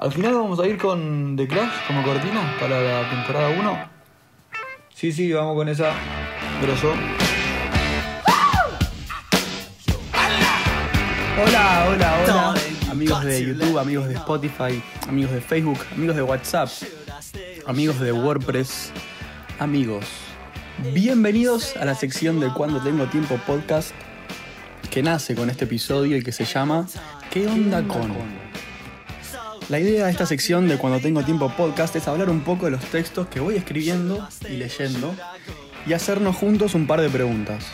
Al 0.00 0.10
final 0.10 0.32
vamos 0.32 0.58
a 0.58 0.66
ir 0.66 0.78
con 0.78 1.36
The 1.36 1.46
Clash 1.46 1.86
como 1.86 2.02
cortina 2.02 2.56
para 2.58 2.80
la 2.80 3.10
temporada 3.10 3.50
1. 3.50 3.90
Sí, 4.94 5.12
sí, 5.12 5.30
vamos 5.30 5.54
con 5.54 5.68
esa. 5.68 5.92
Grosso. 6.62 6.94
Hola, 11.44 11.86
hola, 11.90 12.18
hola. 12.24 12.54
Amigos 12.90 13.24
de 13.24 13.44
YouTube, 13.44 13.78
amigos 13.78 14.08
de 14.08 14.14
Spotify, 14.14 14.82
amigos 15.06 15.32
de 15.32 15.42
Facebook, 15.42 15.78
amigos 15.92 16.16
de 16.16 16.22
WhatsApp, 16.22 16.70
amigos 17.66 18.00
de 18.00 18.12
WordPress, 18.12 18.92
amigos. 19.58 20.06
Bienvenidos 20.94 21.76
a 21.76 21.84
la 21.84 21.94
sección 21.94 22.40
de 22.40 22.50
Cuando 22.54 22.80
Tengo 22.80 23.04
Tiempo 23.08 23.38
podcast 23.46 23.90
que 24.90 25.02
nace 25.02 25.34
con 25.34 25.50
este 25.50 25.66
episodio 25.66 26.16
y 26.16 26.22
que 26.22 26.32
se 26.32 26.46
llama 26.46 26.86
¿Qué 27.30 27.46
onda 27.46 27.86
con? 27.86 28.49
La 29.70 29.78
idea 29.78 30.06
de 30.06 30.10
esta 30.10 30.26
sección 30.26 30.66
de 30.66 30.78
Cuando 30.78 30.98
Tengo 30.98 31.22
Tiempo 31.22 31.48
podcast 31.56 31.94
es 31.94 32.08
hablar 32.08 32.28
un 32.28 32.40
poco 32.40 32.64
de 32.64 32.72
los 32.72 32.84
textos 32.86 33.28
que 33.28 33.38
voy 33.38 33.54
escribiendo 33.54 34.26
y 34.48 34.56
leyendo 34.56 35.14
y 35.86 35.92
hacernos 35.92 36.34
juntos 36.34 36.74
un 36.74 36.88
par 36.88 37.00
de 37.00 37.08
preguntas. 37.08 37.66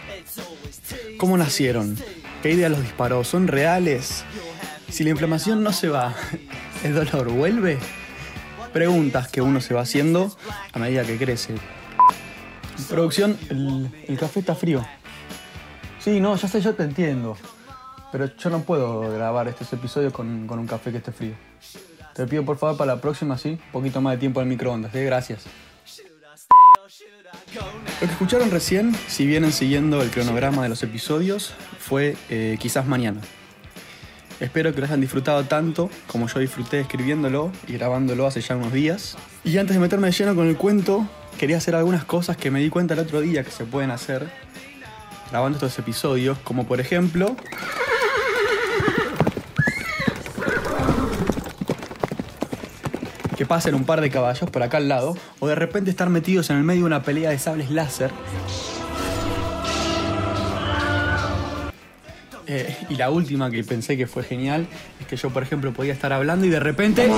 ¿Cómo 1.16 1.38
nacieron? 1.38 1.96
¿Qué 2.42 2.52
idea 2.52 2.68
los 2.68 2.82
disparó? 2.82 3.24
¿Son 3.24 3.48
reales? 3.48 4.24
Si 4.90 5.04
la 5.04 5.10
inflamación 5.10 5.62
no 5.62 5.72
se 5.72 5.88
va, 5.88 6.14
¿el 6.84 6.94
dolor 6.94 7.30
vuelve? 7.30 7.78
Preguntas 8.74 9.28
que 9.28 9.40
uno 9.40 9.62
se 9.62 9.72
va 9.72 9.80
haciendo 9.80 10.36
a 10.74 10.78
medida 10.78 11.02
que 11.02 11.16
crece. 11.16 11.54
Producción, 12.90 13.38
el, 13.48 14.18
café 14.18 14.40
está 14.40 14.54
frío. 14.54 14.84
Sí, 15.98 16.20
no, 16.20 16.36
ya 16.36 16.46
sé, 16.46 16.60
yo 16.60 16.74
te 16.74 16.82
entiendo. 16.82 17.38
Pero 18.12 18.26
yo 18.36 18.50
no 18.50 18.60
puedo 18.60 19.00
grabar 19.12 19.48
estos 19.48 19.72
episodios 19.72 20.12
con, 20.12 20.46
con 20.46 20.58
un 20.58 20.66
café 20.66 20.90
que 20.90 20.98
esté 20.98 21.12
frío. 21.12 21.34
Te 22.14 22.26
pido 22.26 22.44
por 22.44 22.56
favor 22.56 22.76
para 22.78 22.94
la 22.94 23.00
próxima, 23.00 23.36
sí, 23.36 23.50
un 23.50 23.72
poquito 23.72 24.00
más 24.00 24.14
de 24.14 24.18
tiempo 24.18 24.40
el 24.40 24.46
microondas, 24.46 24.94
¿eh? 24.94 25.04
gracias. 25.04 25.44
Lo 27.54 28.06
que 28.06 28.12
escucharon 28.12 28.50
recién, 28.50 28.94
si 29.06 29.26
vienen 29.26 29.52
siguiendo 29.52 30.02
el 30.02 30.10
cronograma 30.10 30.62
de 30.62 30.68
los 30.68 30.82
episodios, 30.82 31.54
fue 31.78 32.16
eh, 32.30 32.56
quizás 32.58 32.86
mañana. 32.86 33.20
Espero 34.40 34.74
que 34.74 34.80
lo 34.80 34.86
hayan 34.86 35.00
disfrutado 35.00 35.44
tanto 35.44 35.88
como 36.06 36.28
yo 36.28 36.40
disfruté 36.40 36.80
escribiéndolo 36.80 37.52
y 37.66 37.74
grabándolo 37.74 38.26
hace 38.26 38.40
ya 38.40 38.56
unos 38.56 38.72
días. 38.72 39.16
Y 39.44 39.56
antes 39.56 39.76
de 39.76 39.80
meterme 39.80 40.08
de 40.08 40.12
lleno 40.12 40.34
con 40.34 40.46
el 40.46 40.56
cuento, 40.56 41.08
quería 41.38 41.56
hacer 41.56 41.74
algunas 41.74 42.04
cosas 42.04 42.36
que 42.36 42.50
me 42.50 42.60
di 42.60 42.68
cuenta 42.68 42.94
el 42.94 43.00
otro 43.00 43.20
día 43.20 43.44
que 43.44 43.50
se 43.50 43.64
pueden 43.64 43.90
hacer 43.90 44.26
grabando 45.30 45.56
estos 45.56 45.78
episodios, 45.78 46.38
como 46.38 46.66
por 46.66 46.80
ejemplo... 46.80 47.36
pasen 53.46 53.74
un 53.74 53.84
par 53.84 54.00
de 54.00 54.10
caballos 54.10 54.50
por 54.50 54.62
acá 54.62 54.76
al 54.76 54.88
lado, 54.88 55.16
o 55.40 55.48
de 55.48 55.54
repente 55.54 55.90
estar 55.90 56.10
metidos 56.10 56.50
en 56.50 56.56
el 56.56 56.64
medio 56.64 56.82
de 56.82 56.86
una 56.86 57.02
pelea 57.02 57.30
de 57.30 57.38
sables 57.38 57.70
láser. 57.70 58.10
Eh, 62.48 62.76
y 62.88 62.94
la 62.94 63.10
última 63.10 63.50
que 63.50 63.64
pensé 63.64 63.96
que 63.96 64.06
fue 64.06 64.22
genial 64.22 64.68
es 65.00 65.06
que 65.06 65.16
yo, 65.16 65.30
por 65.30 65.42
ejemplo, 65.42 65.72
podía 65.72 65.92
estar 65.92 66.12
hablando 66.12 66.46
y 66.46 66.50
de 66.50 66.60
repente... 66.60 67.10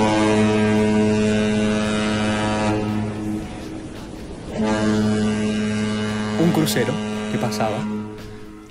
Un 6.41 6.53
crucero 6.53 6.95
que 7.31 7.39
pasaba. 7.39 7.79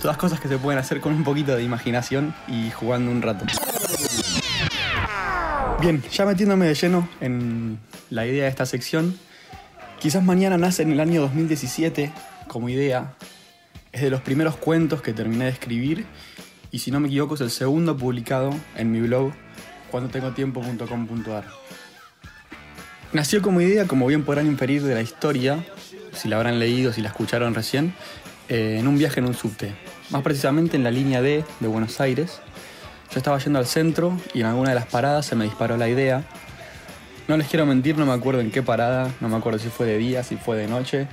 Todas 0.02 0.18
cosas 0.18 0.40
que 0.40 0.48
se 0.48 0.58
pueden 0.58 0.80
hacer 0.80 1.00
con 1.00 1.14
un 1.14 1.24
poquito 1.24 1.56
de 1.56 1.64
imaginación 1.64 2.34
y 2.48 2.72
jugando 2.72 3.12
un 3.12 3.22
rato. 3.22 3.46
Bien, 5.80 6.02
ya 6.12 6.26
metiéndome 6.26 6.66
de 6.66 6.74
lleno 6.74 7.08
en 7.22 7.78
la 8.10 8.26
idea 8.26 8.46
de 8.46 8.50
esta 8.50 8.66
sección, 8.66 9.16
quizás 10.00 10.24
mañana 10.24 10.58
nace 10.58 10.82
en 10.82 10.92
el 10.92 11.00
año 11.00 11.22
2017 11.22 12.12
como 12.48 12.68
idea. 12.68 13.14
Es 13.92 14.02
de 14.02 14.10
los 14.10 14.22
primeros 14.22 14.56
cuentos 14.56 15.04
que 15.04 15.14
terminé 15.14 15.46
de 15.46 15.52
escribir 15.52 16.08
y 16.72 16.80
si 16.80 16.90
no 16.90 17.00
me 17.00 17.08
equivoco 17.10 17.36
es 17.36 17.42
el 17.42 17.52
segundo 17.52 17.96
publicado 17.96 18.50
en 18.76 18.92
mi 18.92 19.02
blog 19.02 19.34
cuando 19.92 20.10
tengo 20.10 20.32
tiempo.com.ar. 20.32 21.46
Nació 23.14 23.44
como 23.44 23.62
idea, 23.62 23.86
como 23.86 24.08
bien 24.08 24.24
podrán 24.24 24.48
inferir 24.48 24.82
de 24.82 24.96
la 24.96 25.02
historia, 25.02 25.64
si 26.12 26.28
la 26.28 26.38
habrán 26.38 26.58
leído, 26.58 26.92
si 26.92 27.02
la 27.02 27.10
escucharon 27.10 27.54
recién, 27.54 27.94
eh, 28.50 28.78
en 28.80 28.88
un 28.88 28.98
viaje 28.98 29.20
en 29.20 29.28
un 29.28 29.36
subte, 29.36 29.76
más 30.10 30.24
precisamente 30.24 30.76
en 30.76 30.84
la 30.84 30.92
línea 30.92 31.22
D 31.22 31.46
de 31.60 31.68
Buenos 31.68 32.02
Aires. 32.02 32.42
Yo 33.12 33.18
estaba 33.18 33.38
yendo 33.40 33.60
al 33.60 33.66
centro 33.66 34.18
y 34.34 34.42
en 34.42 34.48
alguna 34.48 34.70
de 34.70 34.76
las 34.76 34.86
paradas 34.86 35.26
se 35.26 35.36
me 35.36 35.46
disparó 35.46 35.78
la 35.78 35.88
idea. 35.88 36.24
No 37.28 37.38
les 37.38 37.48
quiero 37.48 37.66
mentir, 37.66 37.98
no 37.98 38.06
me 38.06 38.14
acuerdo 38.14 38.42
en 38.42 38.52
qué 38.52 38.62
parada, 38.64 39.12
no 39.22 39.30
me 39.30 39.38
acuerdo 39.38 39.60
si 39.60 39.70
fue 39.70 39.86
de 39.86 39.98
día, 39.98 40.24
si 40.24 40.38
fue 40.38 40.58
de 40.58 40.68
noche, 40.68 41.08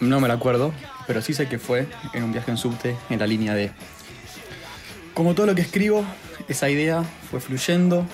no 0.00 0.20
me 0.20 0.28
la 0.28 0.34
acuerdo, 0.34 0.72
pero 1.06 1.22
sí 1.22 1.34
sé 1.34 1.48
que 1.48 1.58
fue 1.58 1.86
en 2.12 2.24
un 2.24 2.32
viaje 2.32 2.50
en 2.50 2.56
subte 2.56 2.96
en 3.10 3.18
la 3.18 3.26
línea 3.26 3.54
D. 3.54 3.72
Como 5.12 5.34
todo 5.34 5.46
lo 5.46 5.54
que 5.54 5.62
escribo, 5.62 6.04
esa 6.48 6.68
idea 6.68 7.04
fue 7.30 7.40
fluyendo, 7.40 8.06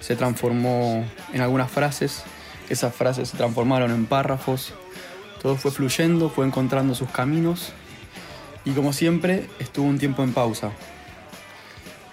se 0.00 0.16
transformó 0.16 1.04
en 1.32 1.40
algunas 1.40 1.70
frases, 1.70 2.24
esas 2.68 2.94
frases 2.94 3.28
se 3.30 3.36
transformaron 3.36 3.90
en 3.90 4.06
párrafos, 4.06 4.72
todo 5.42 5.56
fue 5.56 5.70
fluyendo, 5.70 6.30
fue 6.30 6.46
encontrando 6.46 6.94
sus 6.94 7.10
caminos 7.10 7.72
y 8.64 8.72
como 8.72 8.92
siempre 8.92 9.48
estuvo 9.58 9.86
un 9.86 9.98
tiempo 9.98 10.22
en 10.22 10.32
pausa. 10.32 10.72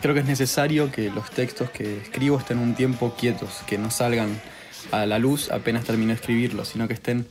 Creo 0.05 0.13
que 0.13 0.21
es 0.21 0.27
necesario 0.27 0.91
que 0.91 1.09
los 1.09 1.31
textos 1.31 1.71
que 1.71 1.97
escribo 1.97 2.37
estén 2.37 2.59
un 2.59 2.75
tiempo 2.75 3.15
quietos, 3.17 3.63
que 3.65 3.79
no 3.79 3.89
salgan 3.89 4.39
a 4.91 5.07
la 5.07 5.17
luz 5.17 5.49
apenas 5.49 5.83
termino 5.83 6.09
de 6.09 6.13
escribirlos, 6.13 6.67
sino 6.67 6.87
que 6.87 6.93
estén 6.93 7.25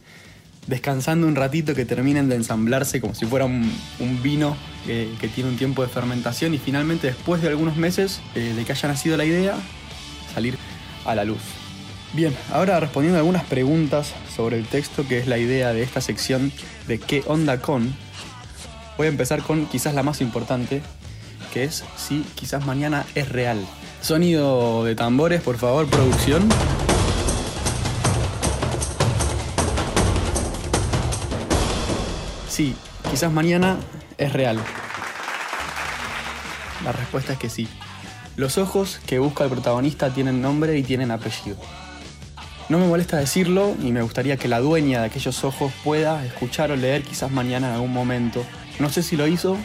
descansando 0.66 1.28
un 1.28 1.36
ratito, 1.36 1.76
que 1.76 1.84
terminen 1.84 2.28
de 2.28 2.34
ensamblarse 2.34 3.00
como 3.00 3.14
si 3.14 3.26
fuera 3.26 3.44
un, 3.44 3.70
vino 4.24 4.56
eh, 4.88 5.08
que 5.20 5.28
tiene 5.28 5.50
un 5.50 5.56
tiempo 5.56 5.82
de 5.82 5.88
fermentación 5.88 6.52
y 6.52 6.58
finalmente 6.58 7.06
después 7.06 7.40
de 7.42 7.46
algunos 7.46 7.76
meses 7.76 8.20
eh, 8.34 8.54
de 8.56 8.64
que 8.64 8.72
haya 8.72 8.88
nacido 8.88 9.16
la 9.16 9.24
idea, 9.24 9.54
salir 10.34 10.58
a 11.04 11.14
la 11.14 11.22
luz. 11.22 11.42
Bien, 12.12 12.34
ahora 12.50 12.80
respondiendo 12.80 13.18
a 13.18 13.20
algunas 13.20 13.44
preguntas 13.44 14.12
sobre 14.34 14.58
el 14.58 14.66
texto, 14.66 15.06
que 15.06 15.18
es 15.18 15.28
la 15.28 15.38
idea 15.38 15.72
de 15.72 15.84
esta 15.84 16.00
sección 16.00 16.50
de 16.88 16.98
qué 16.98 17.22
onda 17.28 17.60
con, 17.60 17.94
voy 18.98 19.06
a 19.06 19.10
empezar 19.10 19.42
con 19.42 19.66
quizás 19.66 19.94
la 19.94 20.02
más 20.02 20.20
importante, 20.20 20.82
que 21.54 21.62
es 21.62 21.84
si 21.96 22.22
quizás 22.34 22.66
mañana 22.66 23.06
es 23.14 23.28
real. 23.28 23.64
Sonido 24.02 24.84
de 24.84 24.96
tambores, 24.96 25.40
por 25.40 25.56
favor, 25.56 25.86
producción. 25.86 26.48
Sí, 32.48 32.74
quizás 33.08 33.32
mañana 33.32 33.76
es 34.18 34.32
real. 34.32 34.58
La 36.84 36.90
respuesta 36.90 37.34
es 37.34 37.38
que 37.38 37.48
sí. 37.48 37.68
Los 38.36 38.58
ojos 38.58 39.00
que 39.06 39.20
busca 39.20 39.44
el 39.44 39.50
protagonista 39.50 40.10
tienen 40.10 40.42
nombre 40.42 40.76
y 40.76 40.82
tienen 40.82 41.12
apellido. 41.12 41.56
No 42.68 42.78
me 42.78 42.88
molesta 42.88 43.16
decirlo 43.18 43.76
y 43.80 43.92
me 43.92 44.02
gustaría 44.02 44.36
que 44.36 44.48
la 44.48 44.58
dueña 44.58 45.00
de 45.00 45.06
aquellos 45.06 45.44
ojos 45.44 45.72
pueda 45.84 46.24
escuchar 46.24 46.72
o 46.72 46.76
leer 46.76 47.02
quizás 47.02 47.30
mañana 47.30 47.68
en 47.68 47.74
algún 47.74 47.92
momento. 47.92 48.44
No 48.80 48.90
sé 48.90 49.04
si 49.04 49.16
lo 49.16 49.28
hizo, 49.28 49.56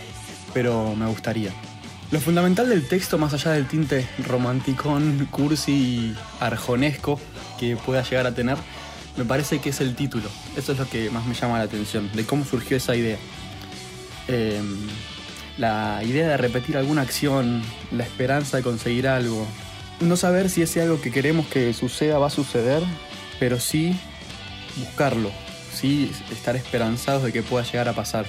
pero 0.53 0.93
me 0.95 1.07
gustaría. 1.07 1.51
Lo 2.11 2.19
fundamental 2.19 2.67
del 2.67 2.87
texto, 2.87 3.19
más 3.19 3.33
allá 3.33 3.51
del 3.51 3.67
tinte 3.67 4.07
romanticón, 4.25 5.27
cursi 5.29 5.71
y 5.71 6.15
arjonesco 6.39 7.19
que 7.59 7.77
pueda 7.77 8.01
llegar 8.01 8.25
a 8.25 8.33
tener, 8.33 8.57
me 9.15 9.25
parece 9.25 9.59
que 9.59 9.69
es 9.69 9.79
el 9.79 9.95
título. 9.95 10.27
Eso 10.57 10.71
es 10.71 10.79
lo 10.79 10.89
que 10.89 11.11
más 11.11 11.27
me 11.27 11.35
llama 11.35 11.59
la 11.59 11.65
atención, 11.65 12.09
de 12.13 12.25
cómo 12.25 12.45
surgió 12.45 12.77
esa 12.77 12.95
idea. 12.95 13.17
Eh, 14.27 14.59
la 15.59 16.01
idea 16.03 16.27
de 16.29 16.37
repetir 16.37 16.77
alguna 16.77 17.03
acción, 17.03 17.61
la 17.91 18.05
esperanza 18.05 18.57
de 18.57 18.63
conseguir 18.63 19.07
algo. 19.07 19.45
No 19.99 20.15
saber 20.17 20.49
si 20.49 20.63
ese 20.63 20.81
algo 20.81 21.01
que 21.01 21.11
queremos 21.11 21.45
que 21.45 21.73
suceda 21.75 22.17
va 22.17 22.27
a 22.27 22.31
suceder, 22.31 22.81
pero 23.39 23.59
sí 23.59 23.95
buscarlo, 24.77 25.29
sí 25.73 26.11
estar 26.31 26.55
esperanzados 26.55 27.23
de 27.23 27.33
que 27.33 27.43
pueda 27.43 27.65
llegar 27.65 27.87
a 27.87 27.93
pasar. 27.93 28.25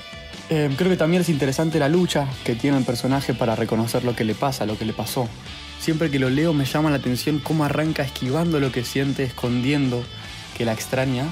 Eh, 0.52 0.68
creo 0.76 0.90
que 0.90 0.96
también 0.96 1.22
es 1.22 1.28
interesante 1.28 1.78
la 1.78 1.88
lucha 1.88 2.26
que 2.42 2.56
tiene 2.56 2.76
el 2.76 2.84
personaje 2.84 3.34
para 3.34 3.54
reconocer 3.54 4.02
lo 4.02 4.16
que 4.16 4.24
le 4.24 4.34
pasa, 4.34 4.66
lo 4.66 4.76
que 4.76 4.84
le 4.84 4.92
pasó. 4.92 5.28
Siempre 5.78 6.10
que 6.10 6.18
lo 6.18 6.28
leo 6.28 6.52
me 6.52 6.64
llama 6.64 6.90
la 6.90 6.96
atención 6.96 7.38
cómo 7.38 7.64
arranca 7.64 8.02
esquivando 8.02 8.58
lo 8.58 8.72
que 8.72 8.84
siente, 8.84 9.22
escondiendo 9.22 10.02
que 10.58 10.64
la 10.64 10.72
extraña 10.72 11.24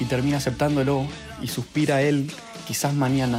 y 0.00 0.06
termina 0.06 0.38
aceptándolo 0.38 1.06
y 1.40 1.46
suspira 1.46 2.02
él 2.02 2.32
quizás 2.66 2.94
mañana 2.94 3.38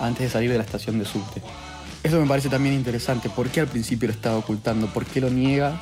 antes 0.00 0.24
de 0.24 0.28
salir 0.28 0.50
de 0.50 0.58
la 0.58 0.64
estación 0.64 0.98
de 0.98 1.04
subte. 1.04 1.40
Eso 2.02 2.20
me 2.20 2.26
parece 2.26 2.48
también 2.48 2.74
interesante. 2.74 3.30
¿Por 3.30 3.50
qué 3.50 3.60
al 3.60 3.68
principio 3.68 4.08
lo 4.08 4.14
estaba 4.14 4.38
ocultando? 4.38 4.88
¿Por 4.88 5.06
qué 5.06 5.20
lo 5.20 5.30
niega 5.30 5.80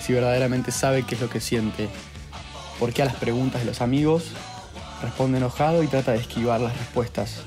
si 0.00 0.12
verdaderamente 0.12 0.72
sabe 0.72 1.04
qué 1.04 1.14
es 1.14 1.20
lo 1.20 1.30
que 1.30 1.40
siente? 1.40 1.88
¿Por 2.80 2.92
qué 2.92 3.02
a 3.02 3.04
las 3.04 3.14
preguntas 3.14 3.60
de 3.60 3.66
los 3.68 3.80
amigos 3.80 4.24
responde 5.00 5.38
enojado 5.38 5.84
y 5.84 5.86
trata 5.86 6.10
de 6.10 6.18
esquivar 6.18 6.60
las 6.60 6.76
respuestas? 6.76 7.44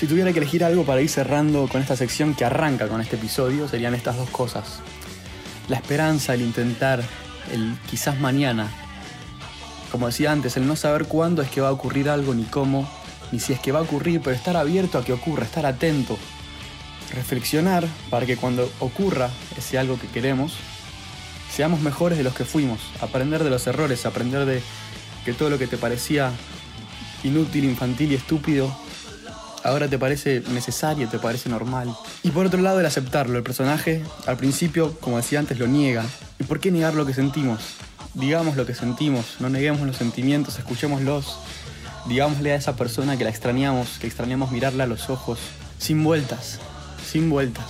Si 0.00 0.06
tuviera 0.06 0.32
que 0.32 0.38
elegir 0.38 0.64
algo 0.64 0.86
para 0.86 1.02
ir 1.02 1.10
cerrando 1.10 1.68
con 1.68 1.82
esta 1.82 1.94
sección 1.94 2.34
que 2.34 2.46
arranca 2.46 2.88
con 2.88 3.02
este 3.02 3.16
episodio, 3.16 3.68
serían 3.68 3.94
estas 3.94 4.16
dos 4.16 4.30
cosas. 4.30 4.80
la 5.68 5.76
esperanza, 5.76 6.32
el 6.32 6.40
intentar, 6.40 7.02
el 7.52 7.76
quizás 7.90 8.18
mañana. 8.18 8.70
Como 9.92 10.06
decía 10.06 10.32
antes, 10.32 10.56
el 10.56 10.66
no 10.66 10.74
saber 10.74 11.04
cuándo 11.04 11.42
es 11.42 11.50
que 11.50 11.60
va 11.60 11.68
a 11.68 11.72
ocurrir 11.72 12.08
algo, 12.08 12.34
ni 12.34 12.44
cómo, 12.44 12.90
ni 13.30 13.40
si 13.40 13.52
es 13.52 13.60
que 13.60 13.72
va 13.72 13.80
a 13.80 13.82
ocurrir, 13.82 14.22
pero 14.22 14.34
estar 14.34 14.56
abierto 14.56 14.96
a 14.96 15.04
que 15.04 15.12
ocurra, 15.12 15.44
estar 15.44 15.66
atento, 15.66 16.16
reflexionar 17.14 17.86
para 18.08 18.24
que 18.24 18.38
cuando 18.38 18.72
ocurra 18.78 19.28
ese 19.58 19.78
algo 19.78 19.98
que 19.98 20.08
queremos, 20.08 20.54
seamos 21.54 21.82
mejores 21.82 22.16
de 22.16 22.24
los 22.24 22.34
que 22.34 22.46
fuimos, 22.46 22.80
aprender 23.02 23.44
de 23.44 23.50
los 23.50 23.66
errores, 23.66 24.06
aprender 24.06 24.46
de 24.46 24.62
que 25.26 25.34
todo 25.34 25.50
lo 25.50 25.58
que 25.58 25.66
te 25.66 25.76
parecía 25.76 26.32
inútil, 27.22 27.64
infantil 27.64 28.12
y 28.12 28.14
estúpido, 28.14 28.74
ahora 29.64 29.88
te 29.88 29.98
parece 29.98 30.42
necesario, 30.52 31.08
te 31.08 31.18
parece 31.18 31.48
normal. 31.48 31.94
Y 32.22 32.30
por 32.30 32.46
otro 32.46 32.60
lado, 32.60 32.80
el 32.80 32.86
aceptarlo. 32.86 33.38
El 33.38 33.44
personaje, 33.44 34.02
al 34.26 34.36
principio, 34.36 34.96
como 35.00 35.16
decía 35.16 35.38
antes, 35.38 35.58
lo 35.58 35.66
niega. 35.66 36.04
¿Y 36.38 36.44
por 36.44 36.60
qué 36.60 36.70
negar 36.70 36.94
lo 36.94 37.06
que 37.06 37.14
sentimos? 37.14 37.60
Digamos 38.14 38.56
lo 38.56 38.66
que 38.66 38.74
sentimos, 38.74 39.36
no 39.38 39.48
neguemos 39.50 39.82
los 39.82 39.96
sentimientos, 39.96 40.58
escuchémoslos. 40.58 41.38
Digámosle 42.06 42.52
a 42.52 42.56
esa 42.56 42.76
persona 42.76 43.16
que 43.16 43.24
la 43.24 43.30
extrañamos, 43.30 43.98
que 43.98 44.06
extrañamos 44.06 44.50
mirarla 44.50 44.84
a 44.84 44.86
los 44.86 45.10
ojos, 45.10 45.38
sin 45.78 46.02
vueltas, 46.02 46.58
sin 47.06 47.30
vueltas. 47.30 47.66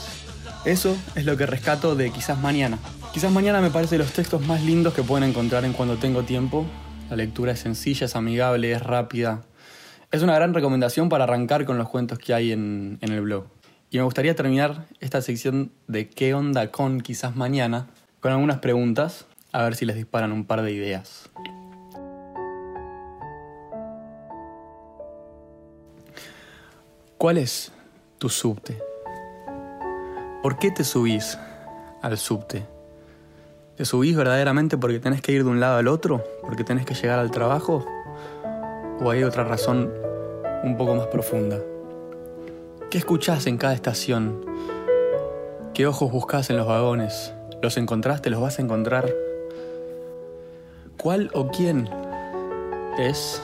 Eso 0.65 0.97
es 1.15 1.25
lo 1.25 1.37
que 1.37 1.47
rescato 1.47 1.95
de 1.95 2.11
Quizás 2.11 2.39
Mañana. 2.39 2.79
Quizás 3.13 3.33
Mañana 3.33 3.61
me 3.61 3.71
parece 3.71 3.99
los 3.99 4.13
textos 4.13 4.47
más 4.47 4.63
lindos 4.63 4.95
que 4.95 5.03
pueden 5.03 5.29
encontrar 5.29 5.65
en 5.65 5.73
cuando 5.73 5.97
tengo 5.97 6.23
tiempo. 6.23 6.65
La 7.11 7.17
lectura 7.17 7.53
es 7.53 7.61
sencilla, 7.61 8.07
es 8.07 8.15
amigable, 8.15 8.71
es 8.73 8.83
rápida, 8.83 9.43
es 10.13 10.23
una 10.23 10.35
gran 10.35 10.55
recomendación 10.55 11.09
para 11.09 11.25
arrancar 11.25 11.65
con 11.65 11.79
los 11.79 11.89
cuentos 11.89 12.19
que 12.19 12.35
hay 12.35 12.51
en, 12.51 12.99
el 13.01 13.21
blog. 13.21 13.45
Y 13.91 13.99
me 13.99 14.03
gustaría 14.05 14.35
terminar 14.35 14.87
esta 14.99 15.23
sección 15.23 15.71
de 15.87 16.09
qué 16.09 16.35
onda 16.35 16.71
con 16.71 17.01
quizás 17.01 17.37
mañana 17.37 17.89
con 18.21 18.33
algunas 18.33 18.59
preguntas, 18.59 19.27
a 19.53 19.63
ver 19.63 19.75
si 19.77 19.87
les 19.87 19.97
disparan 19.97 20.33
un 20.33 20.45
par 20.45 20.63
de 20.63 20.73
ideas. 20.73 21.31
¿Cuál 27.17 27.39
es 27.39 27.73
tu 28.19 28.29
subte? 28.29 28.79
¿Por 30.43 30.59
qué 30.59 30.71
te 30.71 30.85
subís 30.85 31.39
al 32.03 32.19
subte? 32.19 32.67
¿Te 33.77 33.85
subís 33.85 34.17
verdaderamente 34.17 34.77
porque 34.77 34.99
tenés 34.99 35.23
que 35.23 35.33
ir 35.33 35.45
de 35.45 35.51
un 35.51 35.61
lado 35.61 35.79
al 35.79 35.89
otro? 35.89 36.25
¿Porque 36.43 36.65
tenés 36.65 36.85
que 36.85 36.95
llegar 36.95 37.19
al 37.19 37.31
trabajo? 37.31 37.87
¿O 39.01 39.11
hay 39.11 39.23
otra 39.23 39.45
razón 39.45 40.00
un 40.63 40.77
poco 40.77 40.95
más 40.95 41.07
profunda? 41.07 41.59
¿Qué 42.91 42.99
escuchás 42.99 43.47
en 43.47 43.57
cada 43.57 43.73
estación? 43.73 44.45
¿Qué 45.75 45.87
ojos 45.87 46.11
buscas 46.11 46.51
en 46.51 46.57
los 46.57 46.67
vagones? 46.67 47.33
¿Los 47.63 47.77
encontraste? 47.77 48.31
¿Los 48.31 48.41
vas 48.41 48.59
a 48.59 48.63
encontrar? 48.63 49.09
¿Cuál 50.97 51.31
o 51.33 51.49
quién 51.49 51.89
es 52.99 53.41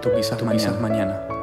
tu 0.00 0.10
quizás, 0.14 0.42
mañana? 0.80 1.41